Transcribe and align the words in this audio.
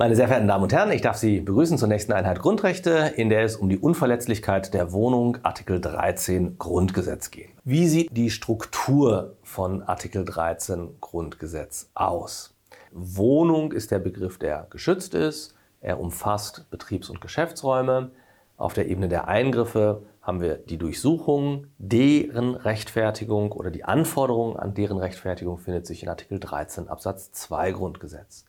Meine 0.00 0.16
sehr 0.16 0.28
verehrten 0.28 0.48
Damen 0.48 0.62
und 0.62 0.72
Herren, 0.72 0.92
ich 0.92 1.02
darf 1.02 1.18
Sie 1.18 1.40
begrüßen 1.42 1.76
zur 1.76 1.86
nächsten 1.86 2.14
Einheit 2.14 2.38
Grundrechte, 2.38 3.12
in 3.16 3.28
der 3.28 3.44
es 3.44 3.56
um 3.56 3.68
die 3.68 3.76
Unverletzlichkeit 3.76 4.72
der 4.72 4.92
Wohnung 4.92 5.36
Artikel 5.42 5.78
13 5.78 6.56
Grundgesetz 6.56 7.30
geht. 7.30 7.50
Wie 7.64 7.86
sieht 7.86 8.08
die 8.16 8.30
Struktur 8.30 9.36
von 9.42 9.82
Artikel 9.82 10.24
13 10.24 10.96
Grundgesetz 11.02 11.90
aus? 11.92 12.54
Wohnung 12.92 13.72
ist 13.72 13.90
der 13.90 13.98
Begriff, 13.98 14.38
der 14.38 14.68
geschützt 14.70 15.12
ist. 15.12 15.54
Er 15.82 16.00
umfasst 16.00 16.64
Betriebs- 16.70 17.10
und 17.10 17.20
Geschäftsräume. 17.20 18.10
Auf 18.56 18.72
der 18.72 18.88
Ebene 18.88 19.10
der 19.10 19.28
Eingriffe 19.28 20.04
haben 20.22 20.40
wir 20.40 20.54
die 20.54 20.78
Durchsuchung, 20.78 21.66
deren 21.76 22.54
Rechtfertigung 22.54 23.52
oder 23.52 23.70
die 23.70 23.84
Anforderung 23.84 24.58
an 24.58 24.72
deren 24.72 24.96
Rechtfertigung 24.96 25.58
findet 25.58 25.86
sich 25.86 26.02
in 26.02 26.08
Artikel 26.08 26.40
13 26.40 26.88
Absatz 26.88 27.32
2 27.32 27.72
Grundgesetz. 27.72 28.46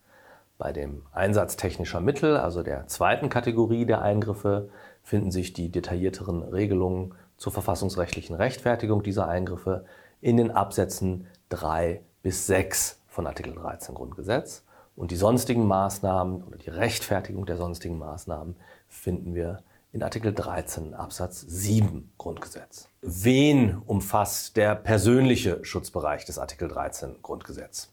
Bei 0.62 0.74
dem 0.74 1.02
Einsatz 1.12 1.56
technischer 1.56 2.02
Mittel, 2.02 2.38
also 2.38 2.62
der 2.62 2.86
zweiten 2.86 3.30
Kategorie 3.30 3.88
der 3.88 4.04
Eingriffe, 4.04 4.70
finden 5.02 5.32
sich 5.32 5.54
die 5.54 5.72
detaillierteren 5.72 6.44
Regelungen 6.44 7.16
zur 7.36 7.52
verfassungsrechtlichen 7.52 8.36
Rechtfertigung 8.36 9.02
dieser 9.02 9.28
Eingriffe 9.28 9.86
in 10.22 10.38
den 10.38 10.52
Absätzen 10.52 11.26
3 11.50 12.02
bis 12.22 12.46
6 12.46 13.02
von 13.08 13.26
Artikel 13.26 13.56
13 13.56 13.96
Grundgesetz. 13.96 14.64
Und 14.96 15.10
die 15.10 15.16
sonstigen 15.16 15.66
Maßnahmen 15.66 16.44
oder 16.44 16.60
die 16.60 16.70
Rechtfertigung 16.70 17.48
der 17.48 17.58
sonstigen 17.58 17.98
Maßnahmen 17.98 18.56
finden 18.88 19.34
wir 19.34 19.64
in 19.94 20.04
Artikel 20.04 20.32
13 20.32 20.94
Absatz 20.94 21.42
7 21.42 22.12
Grundgesetz. 22.20 22.88
Wen 23.02 23.82
umfasst 23.88 24.58
der 24.58 24.76
persönliche 24.76 25.66
Schutzbereich 25.66 26.26
des 26.26 26.38
Artikel 26.38 26.68
13 26.68 27.16
Grundgesetz? 27.24 27.92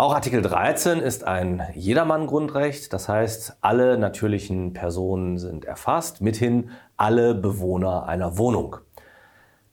Auch 0.00 0.14
Artikel 0.14 0.40
13 0.40 1.00
ist 1.00 1.24
ein 1.24 1.62
Jedermann-Grundrecht, 1.74 2.90
das 2.90 3.06
heißt, 3.06 3.58
alle 3.60 3.98
natürlichen 3.98 4.72
Personen 4.72 5.36
sind 5.36 5.66
erfasst, 5.66 6.22
mithin 6.22 6.70
alle 6.96 7.34
Bewohner 7.34 8.06
einer 8.06 8.38
Wohnung. 8.38 8.76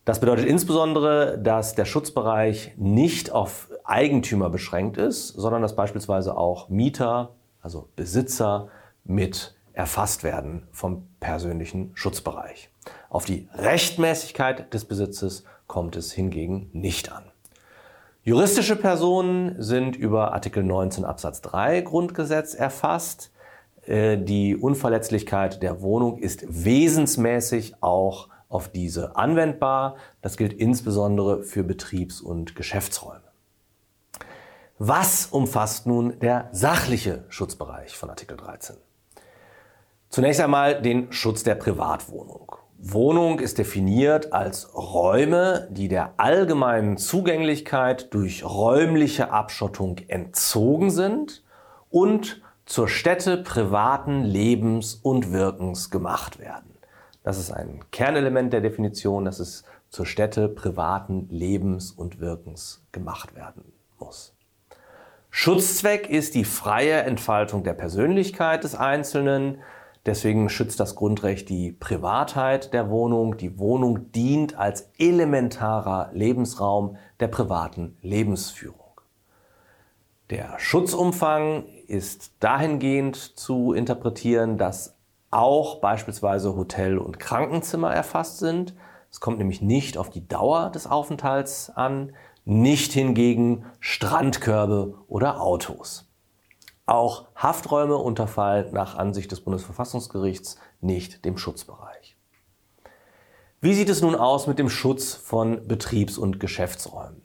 Das 0.03 0.19
bedeutet 0.19 0.45
insbesondere, 0.45 1.39
dass 1.39 1.75
der 1.75 1.85
Schutzbereich 1.85 2.73
nicht 2.75 3.31
auf 3.31 3.69
Eigentümer 3.85 4.49
beschränkt 4.49 4.97
ist, 4.97 5.29
sondern 5.29 5.61
dass 5.61 5.77
beispielsweise 5.77 6.35
auch 6.35 6.67
Mieter, 6.67 7.35
also 7.61 7.87
Besitzer, 7.95 8.67
mit 9.05 9.55
erfasst 9.71 10.25
werden 10.25 10.67
vom 10.73 11.07
persönlichen 11.21 11.91
Schutzbereich. 11.93 12.69
Auf 13.09 13.23
die 13.23 13.47
Rechtmäßigkeit 13.53 14.73
des 14.73 14.83
Besitzes 14.83 15.45
kommt 15.67 15.95
es 15.95 16.11
hingegen 16.11 16.69
nicht 16.73 17.13
an. 17.13 17.31
Juristische 18.27 18.75
Personen 18.75 19.55
sind 19.57 19.95
über 19.95 20.33
Artikel 20.33 20.61
19 20.61 21.05
Absatz 21.05 21.39
3 21.39 21.79
Grundgesetz 21.79 22.55
erfasst. 22.55 23.31
Äh, 23.85 24.17
die 24.17 24.57
Unverletzlichkeit 24.57 25.63
der 25.63 25.81
Wohnung 25.81 26.17
ist 26.17 26.43
wesensmäßig 26.45 27.81
auch 27.81 28.27
auf 28.49 28.67
diese 28.67 29.15
anwendbar. 29.15 29.95
Das 30.21 30.35
gilt 30.35 30.51
insbesondere 30.51 31.43
für 31.43 31.63
Betriebs- 31.63 32.19
und 32.19 32.53
Geschäftsräume. 32.53 33.23
Was 34.77 35.27
umfasst 35.27 35.87
nun 35.87 36.19
der 36.19 36.49
sachliche 36.51 37.23
Schutzbereich 37.29 37.95
von 37.95 38.09
Artikel 38.09 38.35
13? 38.35 38.75
Zunächst 40.09 40.41
einmal 40.41 40.81
den 40.81 41.13
Schutz 41.13 41.43
der 41.43 41.55
Privatwohnung. 41.55 42.57
Wohnung 42.79 43.39
ist 43.39 43.57
definiert 43.57 44.33
als 44.33 44.75
Räume, 44.75 45.67
die 45.71 45.87
der 45.87 46.13
allgemeinen 46.17 46.97
Zugänglichkeit 46.97 48.13
durch 48.13 48.45
räumliche 48.45 49.31
Abschottung 49.31 49.97
entzogen 50.07 50.91
sind 50.91 51.43
und 51.89 52.41
zur 52.65 52.87
Stätte 52.87 53.37
privaten 53.37 54.23
Lebens 54.23 54.93
und 54.93 55.31
Wirkens 55.31 55.89
gemacht 55.89 56.39
werden. 56.39 56.77
Das 57.23 57.39
ist 57.39 57.51
ein 57.51 57.79
Kernelement 57.91 58.53
der 58.53 58.61
Definition, 58.61 59.25
dass 59.25 59.39
es 59.39 59.63
zur 59.89 60.05
Stätte 60.05 60.47
privaten 60.47 61.27
Lebens 61.29 61.91
und 61.91 62.19
Wirkens 62.19 62.85
gemacht 62.91 63.35
werden 63.35 63.63
muss. 63.97 64.35
Schutzzweck 65.29 66.09
ist 66.09 66.35
die 66.35 66.45
freie 66.45 67.01
Entfaltung 67.03 67.63
der 67.63 67.73
Persönlichkeit 67.73 68.63
des 68.63 68.75
Einzelnen, 68.75 69.59
Deswegen 70.07 70.47
schützt 70.47 70.79
das 70.79 70.95
Grundrecht 70.95 71.49
die 71.49 71.73
Privatheit 71.73 72.73
der 72.73 72.89
Wohnung. 72.89 73.35
Die 73.35 73.59
Wohnung 73.59 74.09
dient 74.13 74.57
als 74.57 74.89
elementarer 74.97 76.09
Lebensraum 76.13 76.95
der 77.19 77.27
privaten 77.27 77.97
Lebensführung. 78.01 79.01
Der 80.29 80.57
Schutzumfang 80.59 81.65
ist 81.87 82.31
dahingehend 82.39 83.17
zu 83.17 83.73
interpretieren, 83.73 84.57
dass 84.57 84.95
auch 85.29 85.81
beispielsweise 85.81 86.55
Hotel- 86.55 86.99
und 86.99 87.19
Krankenzimmer 87.19 87.93
erfasst 87.93 88.39
sind. 88.39 88.75
Es 89.11 89.19
kommt 89.19 89.39
nämlich 89.39 89.61
nicht 89.61 89.97
auf 89.97 90.09
die 90.09 90.25
Dauer 90.25 90.69
des 90.69 90.87
Aufenthalts 90.87 91.69
an, 91.69 92.13
nicht 92.45 92.93
hingegen 92.93 93.65
Strandkörbe 93.81 94.95
oder 95.09 95.41
Autos. 95.41 96.06
Auch 96.89 97.25
Hafträume 97.35 97.97
unterfallen 97.97 98.71
nach 98.71 98.95
Ansicht 98.95 99.29
des 99.33 99.41
Bundesverfassungsgerichts 99.41 100.57
nicht 100.79 101.25
dem 101.25 101.37
Schutzbereich. 101.37 102.15
Wie 103.59 103.73
sieht 103.73 103.89
es 103.89 104.01
nun 104.01 104.15
aus 104.15 104.47
mit 104.47 104.57
dem 104.57 104.69
Schutz 104.69 105.13
von 105.13 105.67
Betriebs- 105.67 106.17
und 106.17 106.39
Geschäftsräumen? 106.39 107.21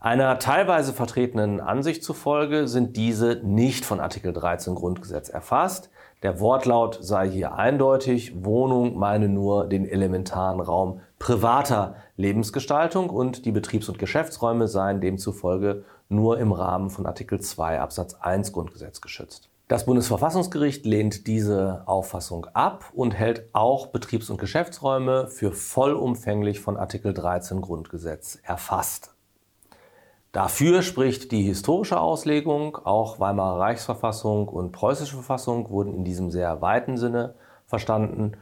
Einer 0.00 0.38
teilweise 0.38 0.94
vertretenen 0.94 1.60
Ansicht 1.60 2.02
zufolge 2.02 2.66
sind 2.66 2.96
diese 2.96 3.40
nicht 3.42 3.84
von 3.84 4.00
Artikel 4.00 4.32
13 4.32 4.74
Grundgesetz 4.74 5.28
erfasst. 5.28 5.90
Der 6.22 6.40
Wortlaut 6.40 6.98
sei 7.02 7.28
hier 7.28 7.56
eindeutig, 7.56 8.44
Wohnung 8.44 8.96
meine 8.98 9.28
nur 9.28 9.66
den 9.66 9.86
elementaren 9.86 10.60
Raum 10.60 11.00
privater 11.24 11.96
Lebensgestaltung 12.18 13.08
und 13.08 13.46
die 13.46 13.50
Betriebs- 13.50 13.88
und 13.88 13.98
Geschäftsräume 13.98 14.68
seien 14.68 15.00
demzufolge 15.00 15.84
nur 16.10 16.38
im 16.38 16.52
Rahmen 16.52 16.90
von 16.90 17.06
Artikel 17.06 17.40
2 17.40 17.80
Absatz 17.80 18.12
1 18.20 18.52
Grundgesetz 18.52 19.00
geschützt. 19.00 19.48
Das 19.66 19.86
Bundesverfassungsgericht 19.86 20.84
lehnt 20.84 21.26
diese 21.26 21.84
Auffassung 21.86 22.44
ab 22.52 22.90
und 22.92 23.14
hält 23.14 23.48
auch 23.54 23.86
Betriebs- 23.86 24.28
und 24.28 24.36
Geschäftsräume 24.36 25.28
für 25.28 25.52
vollumfänglich 25.52 26.60
von 26.60 26.76
Artikel 26.76 27.14
13 27.14 27.62
Grundgesetz 27.62 28.38
erfasst. 28.42 29.14
Dafür 30.32 30.82
spricht 30.82 31.32
die 31.32 31.44
historische 31.44 32.00
Auslegung, 32.00 32.76
auch 32.84 33.18
Weimarer 33.18 33.60
Reichsverfassung 33.60 34.48
und 34.48 34.72
Preußische 34.72 35.14
Verfassung 35.14 35.70
wurden 35.70 35.94
in 35.94 36.04
diesem 36.04 36.30
sehr 36.30 36.60
weiten 36.60 36.98
Sinne 36.98 37.34
verstanden. 37.64 38.32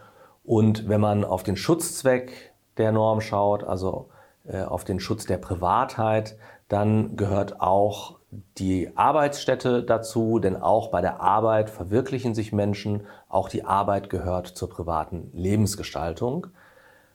Und 0.43 0.89
wenn 0.89 1.01
man 1.01 1.25
auf 1.25 1.45
den 1.45 1.57
Schutzzweck 1.57 2.52
der 2.77 2.93
Norm 2.93 3.21
schaut, 3.21 3.65
also 3.65 4.09
äh, 4.45 4.63
auf 4.63 4.85
den 4.85 5.01
Schutz 5.01 5.27
der 5.27 5.39
Privatheit, 5.39 6.37
dann 6.69 7.17
gehört 7.17 7.61
auch 7.61 8.19
die 8.57 8.97
Arbeitsstätte 8.97 9.83
dazu, 9.83 10.39
denn 10.39 10.57
auch 10.57 10.91
bei 10.91 11.03
der 11.03 11.21
Arbeit 11.21 11.69
verwirklichen 11.69 12.35
sich 12.35 12.53
Menschen. 12.53 13.07
Auch 13.29 13.51
die 13.51 13.65
Arbeit 13.65 14.09
gehört 14.09 14.47
zur 14.47 14.71
privaten 14.71 15.31
Lebensgestaltung. 15.35 16.47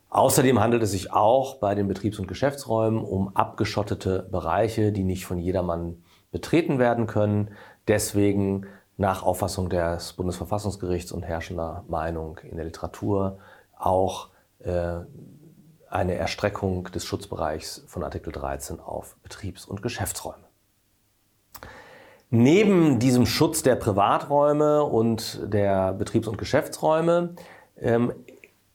Außerdem 0.09 0.59
handelt 0.59 0.83
es 0.83 0.91
sich 0.91 1.11
auch 1.11 1.55
bei 1.55 1.75
den 1.75 1.87
Betriebs- 1.87 2.19
und 2.19 2.27
Geschäftsräumen 2.27 3.03
um 3.03 3.35
abgeschottete 3.35 4.27
Bereiche, 4.31 4.91
die 4.91 5.03
nicht 5.03 5.25
von 5.25 5.39
jedermann 5.39 6.03
betreten 6.31 6.79
werden 6.79 7.07
können. 7.07 7.49
Deswegen 7.87 8.67
nach 8.95 9.23
Auffassung 9.23 9.69
des 9.69 10.13
Bundesverfassungsgerichts 10.13 11.11
und 11.11 11.23
herrschender 11.23 11.83
Meinung 11.87 12.37
in 12.43 12.57
der 12.57 12.65
Literatur 12.65 13.39
auch 13.77 14.29
äh, 14.59 14.99
eine 15.89 16.15
Erstreckung 16.15 16.85
des 16.91 17.05
Schutzbereichs 17.05 17.83
von 17.87 18.03
Artikel 18.03 18.31
13 18.31 18.79
auf 18.79 19.15
Betriebs- 19.23 19.65
und 19.65 19.81
Geschäftsräume. 19.81 20.43
Neben 22.29 22.99
diesem 22.99 23.25
Schutz 23.25 23.63
der 23.63 23.75
Privaträume 23.75 24.83
und 24.83 25.39
der 25.43 25.93
Betriebs- 25.93 26.27
und 26.27 26.37
Geschäftsräume 26.37 27.35
ähm, 27.77 28.13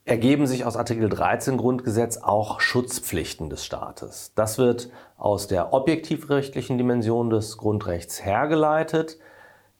ergeben 0.04 0.46
sich 0.46 0.64
aus 0.64 0.76
Artikel 0.76 1.08
13 1.08 1.58
Grundgesetz 1.58 2.16
auch 2.16 2.60
Schutzpflichten 2.60 3.50
des 3.50 3.64
Staates. 3.64 4.32
Das 4.34 4.58
wird 4.58 4.90
aus 5.16 5.46
der 5.46 5.72
objektivrechtlichen 5.72 6.78
Dimension 6.78 7.30
des 7.30 7.58
Grundrechts 7.58 8.24
hergeleitet. 8.24 9.18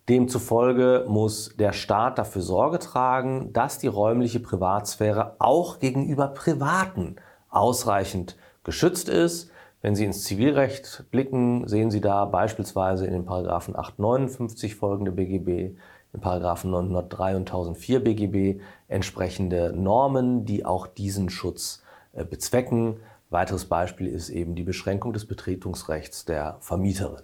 Demzufolge 0.09 1.05
muss 1.07 1.55
der 1.57 1.73
Staat 1.73 2.19
dafür 2.19 2.43
Sorge 2.43 2.81
tragen, 2.81 3.53
dass 3.53 3.79
die 3.79 3.87
räumliche 3.87 4.41
Privatsphäre 4.41 5.37
auch 5.39 5.79
gegenüber 5.79 6.29
Privaten 6.29 7.17
ausreichend 7.51 8.37
geschützt 8.65 9.09
ist. 9.09 9.51
Wenn 9.81 9.95
Sie 9.95 10.05
ins 10.05 10.25
Zivilrecht 10.25 11.05
blicken, 11.11 11.69
sehen 11.69 11.91
Sie 11.91 12.01
da 12.01 12.25
beispielsweise 12.25 13.07
in 13.07 13.13
den 13.13 13.25
Paragraphen 13.25 13.77
859 13.77 14.75
folgende 14.75 15.13
BGB, 15.13 15.77
in 16.13 16.21
Paragraphen 16.21 16.73
903 16.73 17.37
und 17.37 17.49
1004 17.49 18.05
BGB 18.05 18.61
entsprechende 18.89 19.73
Normen, 19.73 20.45
die 20.45 20.65
auch 20.65 20.87
diesen 20.87 21.31
Schutz 21.31 21.83
äh, 22.13 22.25
bezwecken. 22.25 22.97
Weiteres 23.31 23.65
Beispiel 23.65 24.09
ist 24.09 24.31
eben 24.31 24.55
die 24.55 24.63
Beschränkung 24.63 25.13
des 25.13 25.27
Betretungsrechts 25.27 26.25
der 26.25 26.57
Vermieterin. 26.61 27.23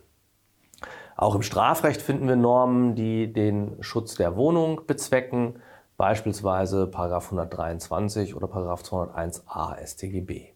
Auch 1.19 1.35
im 1.35 1.43
Strafrecht 1.43 2.01
finden 2.01 2.29
wir 2.29 2.37
Normen, 2.37 2.95
die 2.95 3.33
den 3.33 3.83
Schutz 3.83 4.15
der 4.15 4.37
Wohnung 4.37 4.83
bezwecken, 4.87 5.57
beispielsweise 5.97 6.89
123 6.95 8.37
oder 8.37 8.47
201a 8.47 9.85
StGB. 9.85 10.53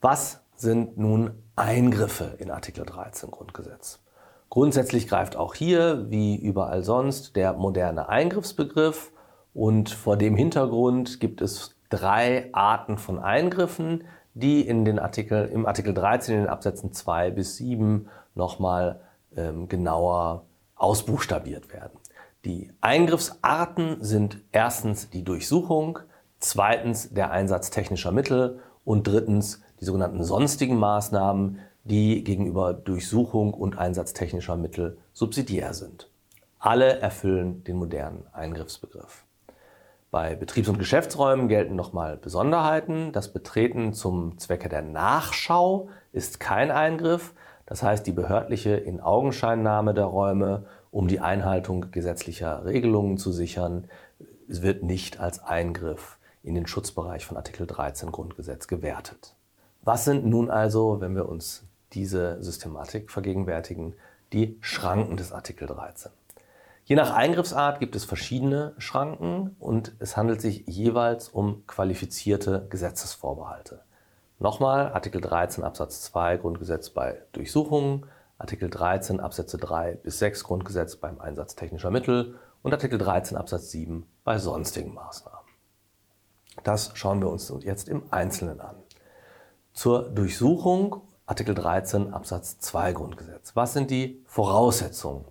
Was 0.00 0.42
sind 0.56 0.96
nun 0.96 1.42
Eingriffe 1.56 2.36
in 2.38 2.50
Artikel 2.50 2.86
13 2.86 3.30
Grundgesetz? 3.30 4.02
Grundsätzlich 4.48 5.08
greift 5.08 5.36
auch 5.36 5.54
hier, 5.54 6.06
wie 6.08 6.34
überall 6.34 6.82
sonst, 6.84 7.36
der 7.36 7.52
moderne 7.52 8.08
Eingriffsbegriff 8.08 9.12
und 9.52 9.90
vor 9.90 10.16
dem 10.16 10.36
Hintergrund 10.36 11.20
gibt 11.20 11.42
es 11.42 11.76
drei 11.90 12.48
Arten 12.54 12.96
von 12.96 13.18
Eingriffen, 13.18 14.04
die 14.32 14.66
in 14.66 14.86
den 14.86 14.98
Artikel, 14.98 15.50
im 15.52 15.66
Artikel 15.66 15.92
13 15.92 16.34
in 16.34 16.40
den 16.44 16.48
Absätzen 16.48 16.92
2 16.94 17.30
bis 17.30 17.58
7 17.58 18.08
nochmal 18.34 19.00
ähm, 19.36 19.68
genauer 19.68 20.44
ausbuchstabiert 20.76 21.72
werden. 21.72 21.98
Die 22.44 22.70
Eingriffsarten 22.80 24.02
sind 24.02 24.38
erstens 24.52 25.08
die 25.08 25.24
Durchsuchung, 25.24 26.00
zweitens 26.40 27.10
der 27.10 27.30
Einsatz 27.30 27.70
technischer 27.70 28.12
Mittel 28.12 28.60
und 28.84 29.06
drittens 29.06 29.62
die 29.80 29.86
sogenannten 29.86 30.22
sonstigen 30.24 30.78
Maßnahmen, 30.78 31.60
die 31.84 32.22
gegenüber 32.22 32.74
Durchsuchung 32.74 33.54
und 33.54 33.78
Einsatz 33.78 34.12
technischer 34.12 34.56
Mittel 34.56 34.98
subsidiär 35.12 35.74
sind. 35.74 36.10
Alle 36.58 36.98
erfüllen 36.98 37.62
den 37.64 37.76
modernen 37.76 38.24
Eingriffsbegriff. 38.32 39.24
Bei 40.10 40.36
Betriebs- 40.36 40.68
und 40.68 40.78
Geschäftsräumen 40.78 41.48
gelten 41.48 41.74
nochmal 41.74 42.16
Besonderheiten. 42.16 43.12
Das 43.12 43.32
Betreten 43.32 43.92
zum 43.92 44.38
Zwecke 44.38 44.68
der 44.68 44.82
Nachschau 44.82 45.88
ist 46.12 46.40
kein 46.40 46.70
Eingriff. 46.70 47.34
Das 47.66 47.82
heißt, 47.82 48.06
die 48.06 48.12
behördliche 48.12 48.76
Inaugenscheinnahme 48.76 49.94
der 49.94 50.04
Räume, 50.04 50.66
um 50.90 51.08
die 51.08 51.20
Einhaltung 51.20 51.90
gesetzlicher 51.90 52.64
Regelungen 52.64 53.16
zu 53.16 53.32
sichern, 53.32 53.88
wird 54.46 54.82
nicht 54.82 55.18
als 55.18 55.42
Eingriff 55.42 56.18
in 56.42 56.54
den 56.54 56.66
Schutzbereich 56.66 57.24
von 57.24 57.36
Artikel 57.36 57.66
13 57.66 58.12
Grundgesetz 58.12 58.68
gewertet. 58.68 59.34
Was 59.82 60.04
sind 60.04 60.26
nun 60.26 60.50
also, 60.50 61.00
wenn 61.00 61.14
wir 61.14 61.28
uns 61.28 61.64
diese 61.92 62.42
Systematik 62.42 63.10
vergegenwärtigen, 63.10 63.94
die 64.32 64.58
Schranken 64.60 65.16
des 65.16 65.32
Artikel 65.32 65.66
13? 65.66 66.12
Je 66.86 66.96
nach 66.96 67.14
Eingriffsart 67.14 67.80
gibt 67.80 67.96
es 67.96 68.04
verschiedene 68.04 68.74
Schranken 68.76 69.56
und 69.58 69.94
es 70.00 70.18
handelt 70.18 70.42
sich 70.42 70.64
jeweils 70.66 71.30
um 71.30 71.66
qualifizierte 71.66 72.66
Gesetzesvorbehalte. 72.68 73.80
Nochmal 74.38 74.92
Artikel 74.92 75.20
13 75.20 75.62
Absatz 75.62 76.02
2 76.02 76.38
Grundgesetz 76.38 76.90
bei 76.90 77.22
Durchsuchungen, 77.32 78.06
Artikel 78.36 78.68
13 78.68 79.20
Absätze 79.20 79.58
3 79.58 79.94
bis 79.94 80.18
6 80.18 80.44
Grundgesetz 80.44 80.96
beim 80.96 81.20
Einsatz 81.20 81.54
technischer 81.54 81.90
Mittel 81.90 82.34
und 82.62 82.72
Artikel 82.72 82.98
13 82.98 83.36
Absatz 83.36 83.70
7 83.70 84.06
bei 84.24 84.38
sonstigen 84.38 84.92
Maßnahmen. 84.92 85.38
Das 86.64 86.90
schauen 86.94 87.20
wir 87.20 87.30
uns 87.30 87.52
jetzt 87.60 87.88
im 87.88 88.02
Einzelnen 88.10 88.60
an. 88.60 88.76
Zur 89.72 90.10
Durchsuchung 90.10 91.02
Artikel 91.26 91.54
13 91.54 92.12
Absatz 92.12 92.58
2 92.58 92.92
Grundgesetz. 92.92 93.54
Was 93.54 93.72
sind 93.72 93.90
die 93.90 94.22
Voraussetzungen? 94.26 95.24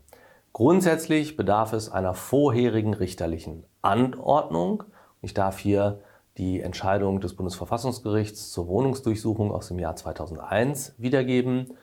Grundsätzlich 0.53 1.35
bedarf 1.35 1.73
es 1.73 1.91
einer 1.91 2.13
vorherigen 2.13 2.93
richterlichen 2.93 3.65
Anordnung. 3.81 4.83
Ich 5.21 5.33
darf 5.33 5.59
hier 5.59 5.99
die 6.37 6.61
Entscheidung 6.61 7.21
des 7.21 7.35
Bundesverfassungsgerichts 7.35 8.51
zur 8.51 8.67
Wohnungsdurchsuchung 8.67 9.51
aus 9.51 9.67
dem 9.67 9.79
Jahr 9.79 9.95
2001 9.95 10.95
wiedergeben. 10.97 11.77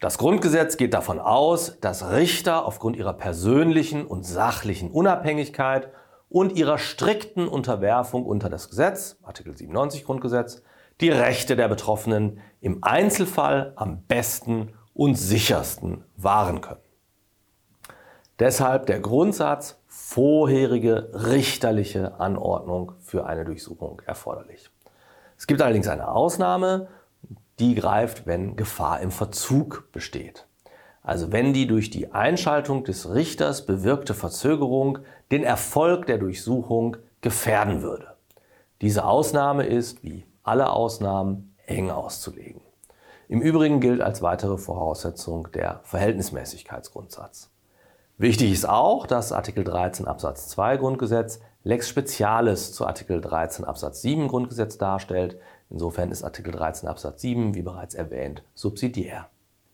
Das 0.00 0.18
Grundgesetz 0.18 0.76
geht 0.76 0.94
davon 0.94 1.18
aus, 1.20 1.78
dass 1.80 2.10
Richter 2.10 2.66
aufgrund 2.66 2.96
ihrer 2.96 3.14
persönlichen 3.14 4.04
und 4.04 4.24
sachlichen 4.26 4.90
Unabhängigkeit 4.90 5.90
und 6.28 6.52
ihrer 6.56 6.78
strikten 6.78 7.46
Unterwerfung 7.46 8.26
unter 8.26 8.50
das 8.50 8.68
Gesetz, 8.68 9.18
Artikel 9.22 9.56
97 9.56 10.04
Grundgesetz, 10.04 10.62
die 11.00 11.10
Rechte 11.10 11.56
der 11.56 11.68
Betroffenen 11.68 12.40
im 12.60 12.82
Einzelfall 12.82 13.72
am 13.76 14.02
besten 14.02 14.72
und 14.94 15.14
sichersten 15.16 16.04
wahren 16.16 16.60
können. 16.60 16.80
Deshalb 18.38 18.86
der 18.86 19.00
Grundsatz 19.00 19.81
vorherige 19.94 21.10
richterliche 21.12 22.18
Anordnung 22.18 22.92
für 23.00 23.26
eine 23.26 23.44
Durchsuchung 23.44 24.00
erforderlich. 24.06 24.70
Es 25.36 25.46
gibt 25.46 25.60
allerdings 25.60 25.86
eine 25.86 26.08
Ausnahme, 26.08 26.88
die 27.58 27.74
greift, 27.74 28.26
wenn 28.26 28.56
Gefahr 28.56 29.00
im 29.00 29.10
Verzug 29.10 29.92
besteht. 29.92 30.46
Also 31.02 31.30
wenn 31.30 31.52
die 31.52 31.66
durch 31.66 31.90
die 31.90 32.10
Einschaltung 32.12 32.84
des 32.84 33.12
Richters 33.12 33.66
bewirkte 33.66 34.14
Verzögerung 34.14 35.00
den 35.30 35.44
Erfolg 35.44 36.06
der 36.06 36.16
Durchsuchung 36.16 36.96
gefährden 37.20 37.82
würde. 37.82 38.16
Diese 38.80 39.04
Ausnahme 39.04 39.66
ist, 39.66 40.02
wie 40.02 40.24
alle 40.42 40.70
Ausnahmen 40.70 41.54
eng 41.66 41.90
auszulegen. 41.90 42.62
Im 43.28 43.42
Übrigen 43.42 43.80
gilt 43.80 44.00
als 44.00 44.22
weitere 44.22 44.56
Voraussetzung 44.56 45.52
der 45.52 45.80
Verhältnismäßigkeitsgrundsatz. 45.84 47.51
Wichtig 48.18 48.52
ist 48.52 48.68
auch, 48.68 49.06
dass 49.06 49.32
Artikel 49.32 49.64
13 49.64 50.06
Absatz 50.06 50.48
2 50.48 50.76
Grundgesetz 50.76 51.40
Lex 51.64 51.88
Specialis 51.88 52.72
zu 52.72 52.86
Artikel 52.86 53.20
13 53.20 53.64
Absatz 53.64 54.02
7 54.02 54.28
Grundgesetz 54.28 54.78
darstellt. 54.78 55.38
Insofern 55.70 56.10
ist 56.10 56.22
Artikel 56.22 56.52
13 56.52 56.88
Absatz 56.88 57.22
7, 57.22 57.54
wie 57.54 57.62
bereits 57.62 57.94
erwähnt, 57.94 58.42
subsidiär. 58.54 59.28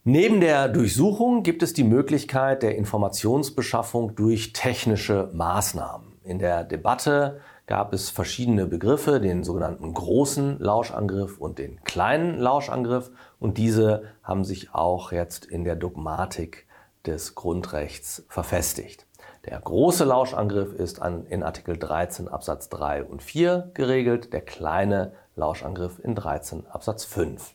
Neben 0.05 0.40
der 0.40 0.69
Durchsuchung 0.69 1.43
gibt 1.43 1.62
es 1.62 1.73
die 1.73 1.85
Möglichkeit 1.85 2.62
der 2.62 2.76
Informationsbeschaffung 2.76 4.14
durch 4.14 4.52
technische 4.52 5.29
Maßnahmen. 5.32 6.12
In 6.23 6.38
der 6.38 6.64
Debatte 6.64 7.40
gab 7.67 7.93
es 7.93 8.08
verschiedene 8.08 8.67
Begriffe, 8.67 9.20
den 9.20 9.44
sogenannten 9.44 9.93
großen 9.93 10.58
Lauschangriff 10.61 11.38
und 11.38 11.58
den 11.58 11.82
kleinen 11.85 12.38
Lauschangriff. 12.38 13.11
Und 13.38 13.58
diese 13.58 14.05
haben 14.23 14.44
sich 14.44 14.75
auch 14.75 15.12
jetzt 15.12 15.45
in 15.45 15.64
der 15.64 15.76
Dogmatik 15.76 16.68
des 17.07 17.35
Grundrechts 17.35 18.25
verfestigt. 18.28 19.07
Der 19.45 19.59
große 19.61 20.05
Lauschangriff 20.05 20.73
ist 20.75 21.00
an, 21.00 21.25
in 21.26 21.43
Artikel 21.43 21.76
13 21.76 22.28
Absatz 22.28 22.69
3 22.69 23.05
und 23.05 23.23
4 23.23 23.71
geregelt, 23.75 24.33
der 24.33 24.43
kleine 24.43 25.12
Lauschangriff 25.37 25.99
in 25.99 26.14
13 26.14 26.67
Absatz 26.67 27.05
5. 27.05 27.55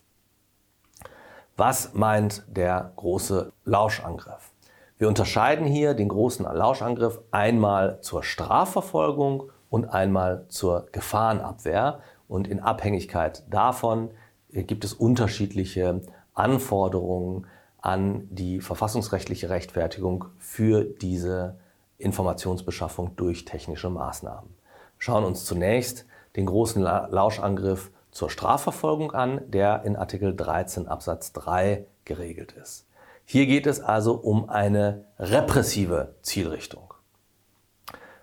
Was 1.56 1.94
meint 1.94 2.42
der 2.48 2.92
große 2.96 3.52
Lauschangriff? 3.64 4.50
Wir 4.96 5.08
unterscheiden 5.08 5.66
hier 5.66 5.94
den 5.94 6.08
großen 6.08 6.44
Lauschangriff 6.44 7.20
einmal 7.30 8.00
zur 8.00 8.22
Strafverfolgung 8.22 9.50
und 9.70 9.86
einmal 9.86 10.46
zur 10.48 10.86
Gefahrenabwehr. 10.92 12.00
Und 12.26 12.48
in 12.48 12.60
Abhängigkeit 12.60 13.44
davon 13.50 14.10
äh, 14.52 14.62
gibt 14.62 14.84
es 14.84 14.92
unterschiedliche 14.94 16.00
Anforderungen 16.32 17.46
an 17.84 18.26
die 18.30 18.62
verfassungsrechtliche 18.62 19.50
Rechtfertigung 19.50 20.24
für 20.38 20.84
diese 20.84 21.58
Informationsbeschaffung 21.98 23.14
durch 23.16 23.44
technische 23.44 23.90
Maßnahmen. 23.90 24.48
Schauen 24.96 25.24
uns 25.24 25.44
zunächst 25.44 26.06
den 26.34 26.46
großen 26.46 26.80
Lauschangriff 26.80 27.90
zur 28.10 28.30
Strafverfolgung 28.30 29.12
an, 29.12 29.42
der 29.48 29.82
in 29.84 29.96
Artikel 29.96 30.34
13 30.34 30.88
Absatz 30.88 31.34
3 31.34 31.84
geregelt 32.06 32.52
ist. 32.52 32.86
Hier 33.26 33.44
geht 33.44 33.66
es 33.66 33.80
also 33.80 34.14
um 34.14 34.48
eine 34.48 35.04
repressive 35.18 36.14
Zielrichtung. 36.22 36.94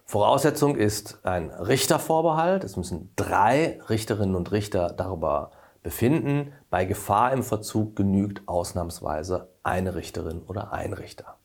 Voraussetzung 0.05 0.75
ist 0.75 1.19
ein 1.23 1.51
Richtervorbehalt. 1.51 2.63
Es 2.63 2.77
müssen 2.77 3.11
drei 3.15 3.79
Richterinnen 3.89 4.35
und 4.35 4.51
Richter 4.51 4.91
darüber 4.91 5.51
befinden. 5.83 6.53
Bei 6.69 6.85
Gefahr 6.85 7.31
im 7.33 7.43
Verzug 7.43 7.95
genügt 7.95 8.47
ausnahmsweise 8.47 9.49
eine 9.63 9.95
Richterin 9.95 10.41
oder 10.41 10.73
ein 10.73 10.93
Richter. 10.93 11.37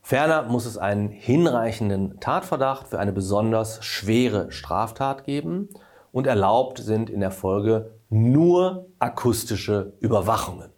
Ferner 0.00 0.42
muss 0.42 0.66
es 0.66 0.78
einen 0.78 1.08
hinreichenden 1.08 2.18
Tatverdacht 2.18 2.88
für 2.88 2.98
eine 2.98 3.12
besonders 3.12 3.84
schwere 3.84 4.50
Straftat 4.50 5.24
geben 5.24 5.68
und 6.10 6.26
erlaubt 6.26 6.78
sind 6.78 7.08
in 7.08 7.20
der 7.20 7.30
Folge 7.30 7.94
nur 8.10 8.86
akustische 8.98 9.94
Überwachungen. 10.00 10.70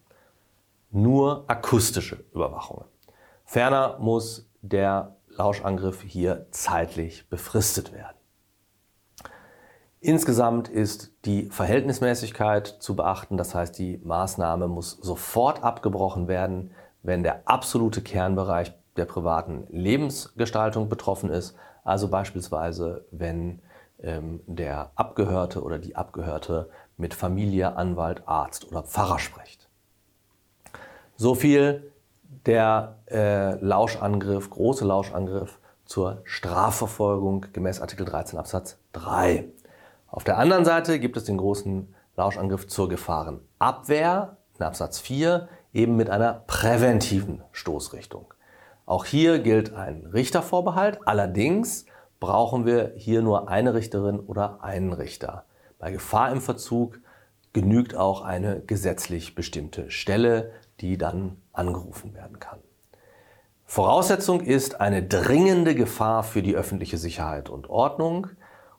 Nur 0.90 1.44
akustische 1.48 2.24
Überwachungen. 2.32 2.84
Ferner 3.44 3.98
muss 3.98 4.48
der 4.62 5.16
Lauschangriff 5.28 6.02
hier 6.02 6.46
zeitlich 6.50 7.28
befristet 7.28 7.92
werden. 7.92 8.16
Insgesamt 10.04 10.68
ist 10.68 11.12
die 11.24 11.46
Verhältnismäßigkeit 11.46 12.66
zu 12.66 12.94
beachten, 12.94 13.38
das 13.38 13.54
heißt, 13.54 13.78
die 13.78 14.02
Maßnahme 14.04 14.68
muss 14.68 14.90
sofort 15.00 15.64
abgebrochen 15.64 16.28
werden, 16.28 16.72
wenn 17.02 17.22
der 17.22 17.48
absolute 17.48 18.02
Kernbereich 18.02 18.74
der 18.98 19.06
privaten 19.06 19.66
Lebensgestaltung 19.70 20.90
betroffen 20.90 21.30
ist, 21.30 21.56
also 21.84 22.08
beispielsweise 22.08 23.06
wenn 23.12 23.62
ähm, 24.02 24.40
der 24.46 24.90
Abgehörte 24.94 25.62
oder 25.62 25.78
die 25.78 25.96
Abgehörte 25.96 26.68
mit 26.98 27.14
Familie, 27.14 27.74
Anwalt, 27.74 28.28
Arzt 28.28 28.68
oder 28.68 28.82
Pfarrer 28.82 29.18
spricht. 29.18 29.70
So 31.16 31.34
viel 31.34 31.90
der 32.44 32.98
äh, 33.10 33.54
Lauschangriff, 33.54 34.50
große 34.50 34.84
Lauschangriff 34.84 35.58
zur 35.86 36.20
Strafverfolgung 36.24 37.46
gemäß 37.54 37.80
Artikel 37.80 38.04
13 38.04 38.38
Absatz 38.38 38.76
3. 38.92 39.48
Auf 40.14 40.22
der 40.22 40.38
anderen 40.38 40.64
Seite 40.64 41.00
gibt 41.00 41.16
es 41.16 41.24
den 41.24 41.38
großen 41.38 41.92
Lauschangriff 42.14 42.68
zur 42.68 42.88
Gefahrenabwehr 42.88 44.36
in 44.56 44.64
Absatz 44.64 45.00
4 45.00 45.48
eben 45.72 45.96
mit 45.96 46.08
einer 46.08 46.44
präventiven 46.46 47.42
Stoßrichtung. 47.50 48.32
Auch 48.86 49.06
hier 49.06 49.40
gilt 49.40 49.74
ein 49.74 50.06
Richtervorbehalt. 50.06 51.00
Allerdings 51.04 51.86
brauchen 52.20 52.64
wir 52.64 52.92
hier 52.94 53.22
nur 53.22 53.48
eine 53.48 53.74
Richterin 53.74 54.20
oder 54.20 54.62
einen 54.62 54.92
Richter. 54.92 55.46
Bei 55.80 55.90
Gefahr 55.90 56.30
im 56.30 56.40
Verzug 56.40 57.00
genügt 57.52 57.96
auch 57.96 58.20
eine 58.20 58.60
gesetzlich 58.60 59.34
bestimmte 59.34 59.90
Stelle, 59.90 60.52
die 60.78 60.96
dann 60.96 61.38
angerufen 61.52 62.14
werden 62.14 62.38
kann. 62.38 62.60
Voraussetzung 63.64 64.42
ist 64.42 64.80
eine 64.80 65.02
dringende 65.02 65.74
Gefahr 65.74 66.22
für 66.22 66.42
die 66.42 66.54
öffentliche 66.54 66.98
Sicherheit 66.98 67.48
und 67.48 67.68
Ordnung. 67.68 68.28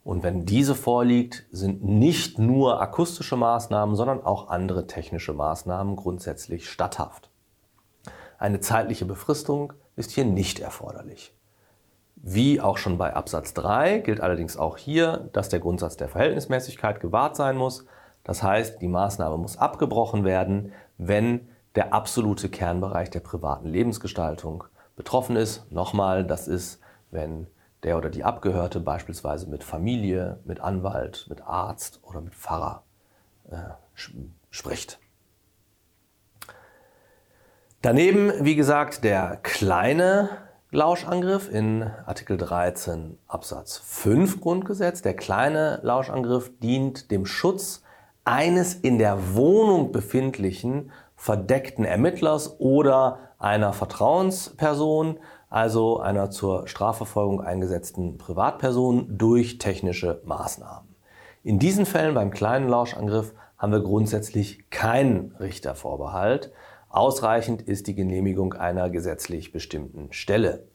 Und 0.06 0.22
wenn 0.22 0.46
diese 0.46 0.76
vorliegt, 0.76 1.48
sind 1.50 1.84
nicht 1.84 2.38
nur 2.38 2.80
akustische 2.80 3.36
Maßnahmen, 3.36 3.96
sondern 3.96 4.24
auch 4.24 4.50
andere 4.50 4.86
technische 4.86 5.34
Maßnahmen 5.34 5.96
grundsätzlich 5.96 6.70
statthaft. 6.70 7.32
Eine 8.38 8.60
zeitliche 8.60 9.06
Befristung 9.06 9.74
ist 9.96 10.12
hier 10.12 10.24
nicht 10.24 10.60
erforderlich. 10.60 11.34
Wie 12.18 12.62
auch 12.62 12.78
schon 12.78 13.00
bei 13.00 13.16
Absatz 13.16 13.56
3 13.56 13.98
gilt 13.98 14.22
allerdings 14.22 14.58
auch 14.58 14.78
hier, 14.78 15.28
dass 15.34 15.50
der 15.50 15.60
Grundsatz 15.60 15.98
der 15.98 16.08
Verhältnismäßigkeit 16.08 17.00
gewahrt 17.00 17.36
sein 17.36 17.58
muss. 17.58 17.88
Das 18.24 18.44
heißt, 18.44 18.84
die 18.84 18.88
Maßnahme 18.88 19.40
muss 19.40 19.58
abgebrochen 19.58 20.24
werden, 20.24 20.72
wenn 21.00 21.50
der 21.74 21.96
absolute 21.96 22.50
Kernbereich 22.50 23.10
der 23.10 23.22
privaten 23.22 23.70
Lebensgestaltung 23.70 24.66
betroffen 24.96 25.36
ist. 25.36 25.72
Nochmal, 25.72 26.28
das 26.28 26.48
ist, 26.48 26.80
wenn 27.10 27.48
der 27.86 27.98
oder 27.98 28.10
die 28.10 28.24
Abgehörte 28.24 28.80
beispielsweise 28.80 29.48
mit 29.48 29.64
Familie, 29.64 30.40
mit 30.44 30.60
Anwalt, 30.60 31.28
mit 31.30 31.42
Arzt 31.42 32.00
oder 32.04 32.20
mit 32.20 32.34
Pfarrer 32.34 32.84
äh, 33.50 33.58
spricht. 34.50 35.00
Daneben, 37.82 38.34
wie 38.44 38.56
gesagt, 38.56 39.04
der 39.04 39.38
kleine 39.44 40.30
Lauschangriff 40.72 41.50
in 41.50 41.84
Artikel 42.08 42.38
13 42.38 43.20
Absatz 43.28 43.78
5 43.78 44.42
Grundgesetz. 44.42 45.04
Der 45.04 45.16
kleine 45.16 45.80
Lauschangriff 45.84 46.52
dient 46.60 47.12
dem 47.12 47.28
Schutz 47.28 47.84
eines 48.24 48.74
in 48.74 48.98
der 48.98 49.36
Wohnung 49.36 49.92
befindlichen 49.92 50.92
verdeckten 51.16 51.86
Ermittlers 51.86 52.60
oder 52.60 53.20
einer 53.38 53.72
Vertrauensperson, 53.72 55.20
also 55.50 56.00
einer 56.00 56.30
zur 56.32 56.68
Strafverfolgung 56.68 57.42
eingesetzten 57.42 58.18
Privatperson 58.18 59.18
durch 59.18 59.58
technische 59.58 60.22
Maßnahmen. 60.26 60.96
In 61.44 61.60
diesen 61.60 61.86
Fällen 61.86 62.16
beim 62.16 62.32
kleinen 62.32 62.68
Lauschangriff 62.68 63.34
haben 63.58 63.72
wir 63.72 63.82
grundsätzlich 63.82 64.70
keinen 64.70 65.36
Richtervorbehalt. 65.40 66.52
Ausreichend 66.90 67.62
ist 67.62 67.88
die 67.88 67.96
Genehmigung 67.96 68.54
einer 68.54 68.90
gesetzlich 68.90 69.52
bestimmten 69.52 70.12
Stelle. 70.12 70.68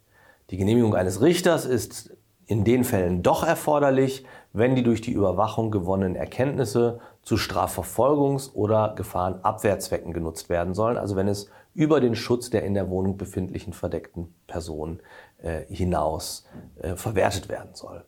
Die 0.50 0.56
Genehmigung 0.56 0.94
eines 0.94 1.20
Richters 1.20 1.66
ist 1.66 2.16
in 2.46 2.64
den 2.64 2.84
Fällen 2.84 3.22
doch 3.22 3.44
erforderlich, 3.44 4.24
wenn 4.52 4.74
die 4.74 4.82
durch 4.82 5.00
die 5.00 5.12
Überwachung 5.12 5.70
gewonnenen 5.70 6.16
Erkenntnisse 6.16 7.00
zu 7.22 7.36
Strafverfolgungs- 7.36 8.54
oder 8.54 8.94
Gefahrenabwehrzwecken 8.96 10.12
genutzt 10.12 10.48
werden 10.48 10.74
sollen, 10.74 10.96
also 10.96 11.16
wenn 11.16 11.28
es 11.28 11.50
über 11.74 12.00
den 12.00 12.16
Schutz 12.16 12.50
der 12.50 12.64
in 12.64 12.74
der 12.74 12.90
Wohnung 12.90 13.16
befindlichen 13.16 13.72
verdeckten 13.72 14.34
Person 14.46 15.00
äh, 15.38 15.62
hinaus 15.68 16.46
äh, 16.80 16.96
verwertet 16.96 17.48
werden 17.48 17.70
soll. 17.74 18.04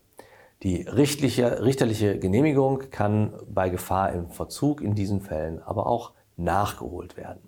Die 0.63 0.83
richtliche, 0.83 1.65
richterliche 1.65 2.19
Genehmigung 2.19 2.91
kann 2.91 3.33
bei 3.49 3.69
Gefahr 3.69 4.13
im 4.13 4.31
Verzug 4.31 4.81
in 4.81 4.95
diesen 4.95 5.21
Fällen 5.21 5.61
aber 5.63 5.87
auch 5.87 6.13
nachgeholt 6.37 7.17
werden. 7.17 7.41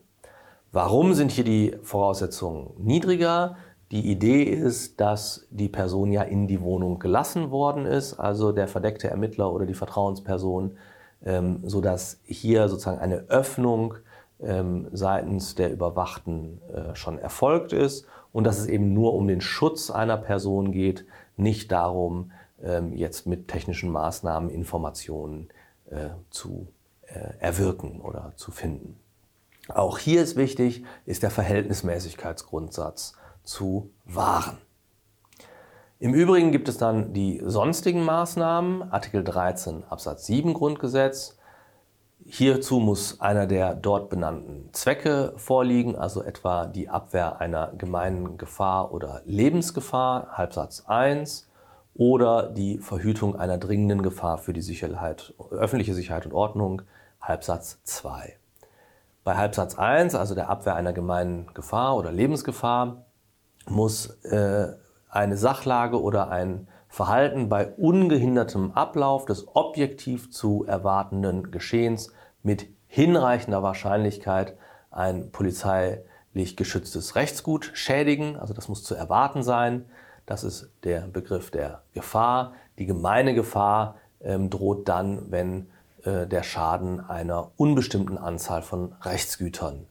Warum 0.72 1.14
sind 1.14 1.30
hier 1.30 1.44
die 1.44 1.76
Voraussetzungen 1.82 2.72
niedriger? 2.78 3.56
Die 3.92 4.10
Idee 4.10 4.42
ist, 4.42 5.00
dass 5.00 5.46
die 5.50 5.68
Person 5.68 6.10
ja 6.10 6.22
in 6.22 6.48
die 6.48 6.60
Wohnung 6.60 6.98
gelassen 6.98 7.52
worden 7.52 7.86
ist, 7.86 8.14
also 8.14 8.50
der 8.50 8.66
verdeckte 8.66 9.08
Ermittler 9.08 9.52
oder 9.52 9.66
die 9.66 9.74
Vertrauensperson, 9.74 10.76
ähm, 11.24 11.60
sodass 11.64 12.20
hier 12.24 12.68
sozusagen 12.68 12.98
eine 12.98 13.28
Öffnung 13.28 13.94
ähm, 14.40 14.88
seitens 14.92 15.54
der 15.54 15.72
Überwachten 15.72 16.60
äh, 16.72 16.94
schon 16.94 17.18
erfolgt 17.18 17.72
ist 17.72 18.06
und 18.32 18.44
dass 18.44 18.58
es 18.58 18.66
eben 18.66 18.92
nur 18.92 19.14
um 19.14 19.26
den 19.26 19.40
Schutz 19.40 19.90
einer 19.90 20.16
Person 20.16 20.72
geht, 20.72 21.06
nicht 21.36 21.72
darum, 21.72 22.32
ähm, 22.62 22.92
jetzt 22.92 23.26
mit 23.26 23.48
technischen 23.48 23.90
Maßnahmen 23.90 24.50
Informationen 24.50 25.48
äh, 25.90 26.10
zu 26.30 26.68
äh, 27.06 27.38
erwirken 27.38 28.00
oder 28.00 28.32
zu 28.36 28.50
finden. 28.50 28.98
Auch 29.68 29.98
hier 29.98 30.22
ist 30.22 30.36
wichtig, 30.36 30.84
ist 31.06 31.22
der 31.22 31.30
Verhältnismäßigkeitsgrundsatz 31.30 33.14
zu 33.42 33.90
wahren. 34.04 34.58
Im 36.04 36.12
Übrigen 36.12 36.52
gibt 36.52 36.68
es 36.68 36.76
dann 36.76 37.14
die 37.14 37.40
sonstigen 37.42 38.04
Maßnahmen, 38.04 38.92
Artikel 38.92 39.24
13 39.24 39.84
Absatz 39.84 40.26
7 40.26 40.52
Grundgesetz. 40.52 41.38
Hierzu 42.26 42.78
muss 42.78 43.22
einer 43.22 43.46
der 43.46 43.74
dort 43.74 44.10
benannten 44.10 44.68
Zwecke 44.72 45.32
vorliegen, 45.38 45.96
also 45.96 46.22
etwa 46.22 46.66
die 46.66 46.90
Abwehr 46.90 47.40
einer 47.40 47.72
gemeinen 47.78 48.36
Gefahr 48.36 48.92
oder 48.92 49.22
Lebensgefahr, 49.24 50.28
Halbsatz 50.32 50.84
1, 50.86 51.48
oder 51.94 52.50
die 52.50 52.76
Verhütung 52.80 53.34
einer 53.34 53.56
dringenden 53.56 54.02
Gefahr 54.02 54.36
für 54.36 54.52
die 54.52 54.60
Sicherheit, 54.60 55.32
öffentliche 55.52 55.94
Sicherheit 55.94 56.26
und 56.26 56.34
Ordnung, 56.34 56.82
Halbsatz 57.22 57.82
2. 57.84 58.36
Bei 59.24 59.38
Halbsatz 59.38 59.78
1, 59.78 60.14
also 60.14 60.34
der 60.34 60.50
Abwehr 60.50 60.74
einer 60.74 60.92
gemeinen 60.92 61.46
Gefahr 61.54 61.96
oder 61.96 62.12
Lebensgefahr, 62.12 63.06
muss 63.66 64.08
äh, 64.24 64.74
eine 65.14 65.36
Sachlage 65.36 66.00
oder 66.00 66.30
ein 66.30 66.68
Verhalten 66.88 67.48
bei 67.48 67.68
ungehindertem 67.68 68.72
Ablauf 68.72 69.24
des 69.24 69.46
objektiv 69.54 70.30
zu 70.30 70.64
erwartenden 70.64 71.50
Geschehens 71.50 72.12
mit 72.42 72.68
hinreichender 72.86 73.62
Wahrscheinlichkeit 73.62 74.56
ein 74.90 75.30
polizeilich 75.30 76.56
geschütztes 76.56 77.16
Rechtsgut 77.16 77.70
schädigen. 77.74 78.36
Also 78.36 78.54
das 78.54 78.68
muss 78.68 78.84
zu 78.84 78.94
erwarten 78.94 79.42
sein. 79.42 79.86
Das 80.26 80.44
ist 80.44 80.70
der 80.84 81.00
Begriff 81.02 81.50
der 81.50 81.82
Gefahr. 81.92 82.52
Die 82.78 82.86
gemeine 82.86 83.34
Gefahr 83.34 83.96
ähm, 84.20 84.50
droht 84.50 84.88
dann, 84.88 85.30
wenn 85.30 85.68
äh, 86.04 86.26
der 86.26 86.42
Schaden 86.42 87.00
einer 87.00 87.50
unbestimmten 87.56 88.18
Anzahl 88.18 88.62
von 88.62 88.94
Rechtsgütern. 89.02 89.86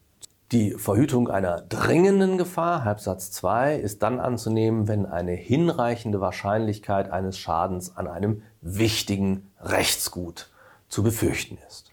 Die 0.52 0.72
Verhütung 0.72 1.30
einer 1.30 1.62
dringenden 1.62 2.38
Gefahr, 2.38 2.84
Halbsatz 2.84 3.32
2, 3.32 3.76
ist 3.76 4.04
dann 4.04 4.20
anzunehmen, 4.20 4.88
wenn 4.88 5.06
eine 5.06 5.32
hinreichende 5.32 6.22
Wahrscheinlichkeit 6.22 7.12
eines 7.12 7.40
Schadens 7.40 7.98
an 7.98 8.08
einem 8.08 8.44
wichtigen 8.62 9.52
Rechtsgut 9.60 10.52
zu 10.90 11.02
befürchten 11.02 11.58
ist. 11.68 11.92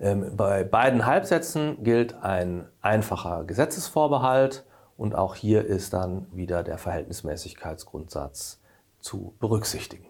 Ähm, 0.00 0.36
bei 0.36 0.62
beiden 0.62 1.06
Halbsätzen 1.06 1.82
gilt 1.82 2.14
ein 2.22 2.68
einfacher 2.80 3.44
Gesetzesvorbehalt 3.44 4.64
und 4.96 5.14
auch 5.14 5.34
hier 5.34 5.64
ist 5.64 5.92
dann 5.92 6.26
wieder 6.32 6.62
der 6.62 6.78
Verhältnismäßigkeitsgrundsatz 6.78 8.60
zu 9.00 9.34
berücksichtigen. 9.40 10.06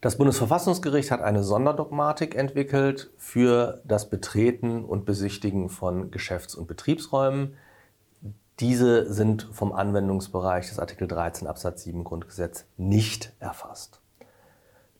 Das 0.00 0.16
Bundesverfassungsgericht 0.16 1.10
hat 1.10 1.22
eine 1.22 1.42
Sonderdogmatik 1.42 2.36
entwickelt 2.36 3.10
für 3.16 3.82
das 3.84 4.08
Betreten 4.08 4.84
und 4.84 5.04
Besichtigen 5.04 5.68
von 5.68 6.12
Geschäfts- 6.12 6.54
und 6.54 6.68
Betriebsräumen. 6.68 7.56
Diese 8.60 9.12
sind 9.12 9.48
vom 9.50 9.72
Anwendungsbereich 9.72 10.68
des 10.68 10.78
Artikel 10.78 11.08
13 11.08 11.48
Absatz 11.48 11.82
7 11.82 12.04
Grundgesetz 12.04 12.66
nicht 12.76 13.32
erfasst. 13.40 14.00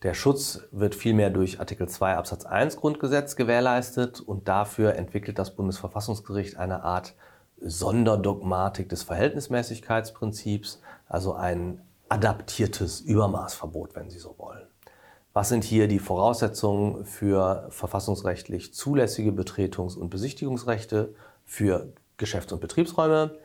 Der 0.02 0.14
Schutz 0.14 0.62
wird 0.72 0.96
vielmehr 0.96 1.30
durch 1.30 1.60
Artikel 1.60 1.88
2 1.88 2.16
Absatz 2.16 2.44
1 2.44 2.76
Grundgesetz 2.76 3.36
gewährleistet 3.36 4.20
und 4.20 4.48
dafür 4.48 4.96
entwickelt 4.96 5.38
das 5.38 5.54
Bundesverfassungsgericht 5.54 6.56
eine 6.56 6.82
Art 6.82 7.14
Sonderdogmatik 7.60 8.88
des 8.88 9.04
Verhältnismäßigkeitsprinzips, 9.04 10.80
also 11.08 11.34
ein 11.34 11.82
adaptiertes 12.08 13.00
Übermaßverbot, 13.00 13.94
wenn 13.94 14.10
Sie 14.10 14.18
so 14.18 14.34
wollen. 14.38 14.66
Was 15.38 15.50
sind 15.50 15.62
hier 15.62 15.86
die 15.86 16.00
Voraussetzungen 16.00 17.04
für 17.04 17.68
verfassungsrechtlich 17.70 18.74
zulässige 18.74 19.30
Betretungs- 19.30 19.96
und 19.96 20.10
Besichtigungsrechte 20.10 21.14
für 21.44 21.92
Geschäfts- 22.16 22.52
und 22.52 22.60
Betriebsräume? 22.60 23.38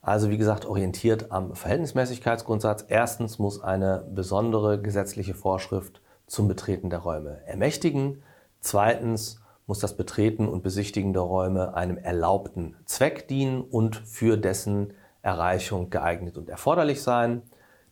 Also 0.00 0.30
wie 0.30 0.38
gesagt, 0.38 0.64
orientiert 0.64 1.30
am 1.30 1.54
Verhältnismäßigkeitsgrundsatz. 1.54 2.86
Erstens 2.88 3.38
muss 3.38 3.62
eine 3.62 4.02
besondere 4.14 4.80
gesetzliche 4.80 5.34
Vorschrift 5.34 6.00
zum 6.26 6.48
Betreten 6.48 6.88
der 6.88 7.00
Räume 7.00 7.42
ermächtigen. 7.44 8.22
Zweitens 8.60 9.42
muss 9.66 9.78
das 9.78 9.98
Betreten 9.98 10.48
und 10.48 10.62
Besichtigen 10.62 11.12
der 11.12 11.20
Räume 11.20 11.74
einem 11.74 11.98
erlaubten 11.98 12.76
Zweck 12.86 13.28
dienen 13.28 13.60
und 13.60 13.94
für 13.94 14.38
dessen 14.38 14.94
Erreichung 15.20 15.90
geeignet 15.90 16.38
und 16.38 16.48
erforderlich 16.48 17.02
sein. 17.02 17.42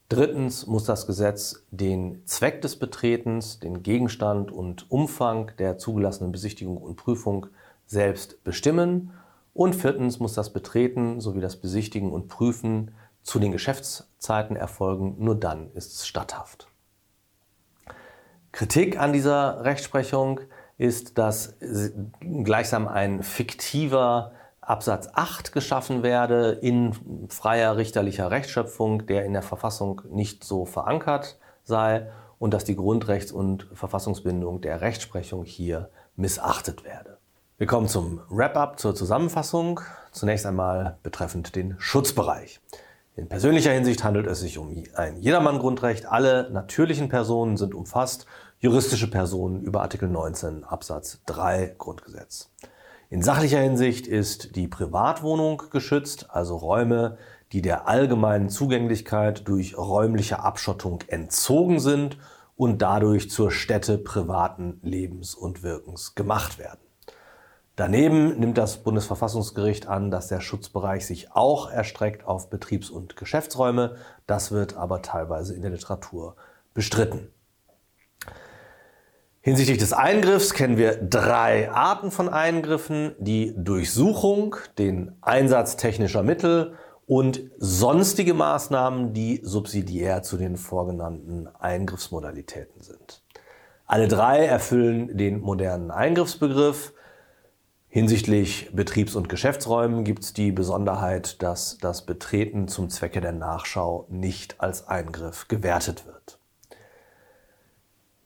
Drittens 0.08 0.66
muss 0.66 0.84
das 0.84 1.06
Gesetz 1.06 1.66
den 1.70 2.22
Zweck 2.24 2.62
des 2.62 2.78
Betretens, 2.78 3.60
den 3.60 3.82
Gegenstand 3.82 4.50
und 4.50 4.90
Umfang 4.90 5.52
der 5.58 5.76
zugelassenen 5.76 6.32
Besichtigung 6.32 6.78
und 6.78 6.96
Prüfung 6.96 7.46
selbst 7.84 8.42
bestimmen. 8.42 9.12
Und 9.52 9.74
viertens 9.74 10.18
muss 10.18 10.32
das 10.32 10.52
Betreten 10.52 11.20
sowie 11.20 11.40
das 11.40 11.56
Besichtigen 11.56 12.10
und 12.10 12.28
Prüfen 12.28 12.92
zu 13.22 13.38
den 13.38 13.52
Geschäftszeiten 13.52 14.56
erfolgen. 14.56 15.16
Nur 15.18 15.34
dann 15.34 15.70
ist 15.74 15.92
es 15.92 16.06
statthaft. 16.06 16.68
Kritik 18.52 18.98
an 18.98 19.12
dieser 19.12 19.62
Rechtsprechung 19.64 20.40
ist, 20.78 21.18
dass 21.18 21.56
gleichsam 22.20 22.88
ein 22.88 23.22
fiktiver 23.22 24.32
Absatz 24.68 25.08
8 25.14 25.52
geschaffen 25.52 26.02
werde 26.02 26.50
in 26.50 26.92
freier 27.28 27.78
richterlicher 27.78 28.30
Rechtsschöpfung, 28.30 29.06
der 29.06 29.24
in 29.24 29.32
der 29.32 29.42
Verfassung 29.42 30.02
nicht 30.10 30.44
so 30.44 30.66
verankert 30.66 31.38
sei 31.64 32.10
und 32.38 32.52
dass 32.52 32.64
die 32.64 32.76
Grundrechts- 32.76 33.32
und 33.32 33.66
Verfassungsbindung 33.72 34.60
der 34.60 34.80
Rechtsprechung 34.82 35.44
hier 35.44 35.88
missachtet 36.16 36.84
werde. 36.84 37.16
Wir 37.56 37.66
kommen 37.66 37.88
zum 37.88 38.20
Wrap-up, 38.28 38.78
zur 38.78 38.94
Zusammenfassung. 38.94 39.80
Zunächst 40.12 40.44
einmal 40.44 40.98
betreffend 41.02 41.56
den 41.56 41.74
Schutzbereich. 41.78 42.60
In 43.16 43.28
persönlicher 43.28 43.72
Hinsicht 43.72 44.04
handelt 44.04 44.26
es 44.26 44.40
sich 44.40 44.58
um 44.58 44.84
ein 44.94 45.18
Jedermann-Grundrecht. 45.18 46.06
Alle 46.06 46.50
natürlichen 46.50 47.08
Personen 47.08 47.56
sind 47.56 47.74
umfasst, 47.74 48.26
juristische 48.60 49.10
Personen 49.10 49.62
über 49.62 49.80
Artikel 49.80 50.08
19 50.08 50.62
Absatz 50.64 51.20
3 51.26 51.74
Grundgesetz. 51.78 52.50
In 53.10 53.22
sachlicher 53.22 53.60
Hinsicht 53.60 54.06
ist 54.06 54.54
die 54.54 54.68
Privatwohnung 54.68 55.62
geschützt, 55.70 56.26
also 56.28 56.56
Räume, 56.56 57.16
die 57.52 57.62
der 57.62 57.88
allgemeinen 57.88 58.50
Zugänglichkeit 58.50 59.48
durch 59.48 59.78
räumliche 59.78 60.40
Abschottung 60.40 61.02
entzogen 61.08 61.80
sind 61.80 62.18
und 62.54 62.82
dadurch 62.82 63.30
zur 63.30 63.50
Stätte 63.50 63.96
privaten 63.96 64.78
Lebens 64.82 65.34
und 65.34 65.62
Wirkens 65.62 66.16
gemacht 66.16 66.58
werden. 66.58 66.80
Daneben 67.76 68.38
nimmt 68.38 68.58
das 68.58 68.82
Bundesverfassungsgericht 68.82 69.86
an, 69.86 70.10
dass 70.10 70.28
der 70.28 70.40
Schutzbereich 70.40 71.06
sich 71.06 71.32
auch 71.32 71.70
erstreckt 71.70 72.26
auf 72.26 72.50
Betriebs- 72.50 72.90
und 72.90 73.16
Geschäftsräume. 73.16 73.96
Das 74.26 74.52
wird 74.52 74.76
aber 74.76 75.00
teilweise 75.00 75.54
in 75.54 75.62
der 75.62 75.70
Literatur 75.70 76.36
bestritten. 76.74 77.30
Hinsichtlich 79.40 79.78
des 79.78 79.92
Eingriffs 79.92 80.52
kennen 80.52 80.76
wir 80.76 80.96
drei 80.96 81.70
Arten 81.70 82.10
von 82.10 82.28
Eingriffen. 82.28 83.14
Die 83.18 83.54
Durchsuchung, 83.56 84.56
den 84.78 85.16
Einsatz 85.20 85.76
technischer 85.76 86.22
Mittel 86.22 86.74
und 87.06 87.40
sonstige 87.56 88.34
Maßnahmen, 88.34 89.14
die 89.14 89.40
subsidiär 89.42 90.22
zu 90.22 90.36
den 90.36 90.56
vorgenannten 90.56 91.48
Eingriffsmodalitäten 91.58 92.82
sind. 92.82 93.22
Alle 93.86 94.08
drei 94.08 94.44
erfüllen 94.44 95.16
den 95.16 95.40
modernen 95.40 95.90
Eingriffsbegriff. 95.90 96.92
Hinsichtlich 97.86 98.70
Betriebs- 98.74 99.14
und 99.14 99.30
Geschäftsräumen 99.30 100.04
gibt 100.04 100.24
es 100.24 100.32
die 100.34 100.52
Besonderheit, 100.52 101.42
dass 101.42 101.78
das 101.78 102.04
Betreten 102.04 102.68
zum 102.68 102.90
Zwecke 102.90 103.22
der 103.22 103.32
Nachschau 103.32 104.06
nicht 104.10 104.60
als 104.60 104.88
Eingriff 104.88 105.48
gewertet 105.48 106.06
wird. 106.06 106.37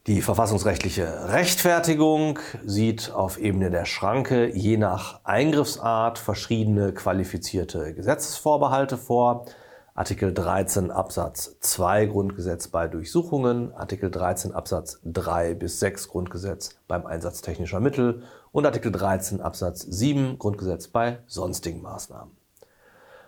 Die 0.09 0.21
verfassungsrechtliche 0.21 1.29
Rechtfertigung 1.29 2.41
sieht 2.67 3.13
auf 3.13 3.39
Ebene 3.39 3.71
der 3.71 3.85
Schranke 3.85 4.53
je 4.53 4.77
nach 4.77 5.21
Eingriffsart 5.23 6.19
verschiedene 6.19 6.93
qualifizierte 6.93 7.95
Gesetzesvorbehalte 7.95 8.99
vor. 8.99 9.47
Artikel 9.95 10.35
13 10.35 10.91
Absatz 10.91 11.57
2 11.61 12.07
Grundgesetz 12.07 12.67
bei 12.67 12.89
Durchsuchungen, 12.89 13.73
Artikel 13.75 14.11
13 14.11 14.51
Absatz 14.51 14.99
3 15.05 15.55
bis 15.55 15.79
6 15.79 16.09
Grundgesetz 16.09 16.75
beim 16.89 17.07
Einsatz 17.07 17.41
technischer 17.41 17.79
Mittel 17.79 18.25
und 18.51 18.67
Artikel 18.67 18.91
13 18.91 19.41
Absatz 19.41 19.83
7 19.83 20.37
Grundgesetz 20.37 20.89
bei 20.89 21.21
sonstigen 21.29 21.81
Maßnahmen. 21.81 22.37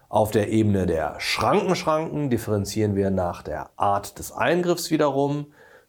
Auf 0.08 0.32
der 0.32 0.48
Ebene 0.48 0.86
der 0.86 1.20
Schrankenschranken 1.20 2.30
differenzieren 2.30 2.96
wir 2.96 3.10
nach 3.10 3.42
der 3.42 3.70
Art 3.76 4.18
des 4.18 4.32
Eingriffs 4.32 4.90
wiederum. 4.90 5.46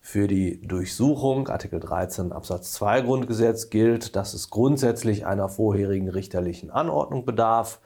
Für 0.08 0.28
die 0.28 0.62
Durchsuchung, 0.62 1.48
Artikel 1.48 1.80
13 1.80 2.32
Absatz 2.32 2.74
2 2.74 3.02
Grundgesetz, 3.02 3.72
gilt, 3.72 4.16
dass 4.16 4.36
es 4.36 4.52
grundsätzlich 4.52 5.26
einer 5.26 5.50
vorherigen 5.50 6.10
richterlichen 6.10 6.70
Anordnung 6.70 7.26
bedarf. 7.26 7.82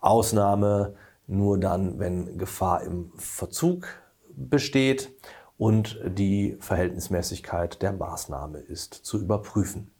Ausnahme 0.00 0.94
nur 1.26 1.60
dann, 1.60 1.98
wenn 1.98 2.38
Gefahr 2.38 2.84
im 2.84 3.12
Verzug 3.16 3.86
besteht 4.34 5.10
und 5.58 6.00
die 6.06 6.56
Verhältnismäßigkeit 6.58 7.82
der 7.82 7.92
Maßnahme 7.92 8.60
ist 8.60 8.94
zu 8.94 9.20
überprüfen. 9.20 9.90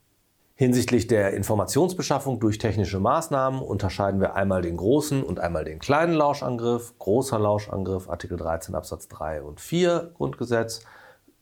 Hinsichtlich 0.54 1.07
der 1.07 1.35
Informationsbeschaffung 1.35 2.40
durch 2.40 2.57
technische 2.57 2.98
Maßnahmen 2.98 3.61
unterscheiden 3.61 4.22
wir 4.22 4.35
einmal 4.37 4.62
den 4.62 4.78
großen 4.78 5.22
und 5.22 5.38
einmal 5.38 5.66
den 5.66 5.81
kleinen 5.81 6.14
Lauschangriff. 6.14 6.98
Großer 6.98 7.38
Lauschangriff 7.38 8.09
Artikel 8.09 8.38
13 8.38 8.74
Absatz 8.74 9.07
3 9.09 9.42
und 9.42 9.61
4 9.61 10.12
Grundgesetz, 10.14 10.81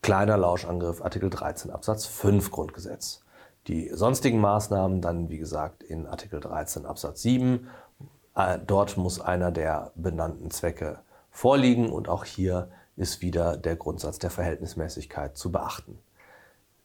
kleiner 0.03 0.37
Lauschangriff 0.37 1.03
Artikel 1.03 1.31
13 1.31 1.71
Absatz 1.71 2.07
5 2.07 2.51
Grundgesetz. 2.51 3.23
Die 3.67 3.91
sonstigen 3.93 4.41
Maßnahmen 4.41 5.01
dann, 5.01 5.29
wie 5.29 5.39
gesagt, 5.39 5.83
in 5.83 6.07
Artikel 6.07 6.41
13 6.41 6.87
Absatz 6.87 7.23
7 7.23 7.69
äh, 8.37 8.59
dort 8.65 8.97
muss 8.97 9.21
einer 9.21 9.51
der 9.51 9.93
benannten 9.97 10.51
Zwecke 10.51 11.01
vorliegen 11.31 11.91
und 11.91 12.09
auch 12.09 12.25
hier 12.25 12.69
ist 12.97 13.23
wieder 13.23 13.57
der 13.57 13.77
Grundsatz 13.77 14.19
der 14.19 14.31
Verhältnismäßigkeit 14.31 15.37
zu 15.37 15.51
beachten. 15.51 15.99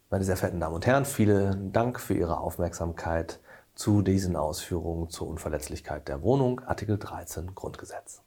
Meine 0.09 0.23
sehr 0.23 0.35
verehrten 0.37 0.59
Damen 0.59 0.75
und 0.75 0.85
Herren, 0.85 1.05
vielen 1.05 1.71
Dank 1.71 1.99
für 1.99 2.13
Ihre 2.13 2.39
Aufmerksamkeit 2.39 3.39
zu 3.75 4.01
diesen 4.01 4.35
Ausführungen 4.35 5.09
zur 5.09 5.27
Unverletzlichkeit 5.27 6.07
der 6.07 6.21
Wohnung, 6.21 6.59
Artikel 6.61 6.97
13 6.97 7.55
Grundgesetz. 7.55 8.21